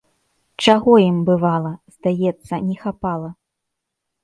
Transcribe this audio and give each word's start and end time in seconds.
Чаго 0.63 0.91
ім, 1.09 1.19
бывала, 1.27 1.73
здаецца, 1.97 2.53
не 2.73 2.81
хапала? 2.83 3.29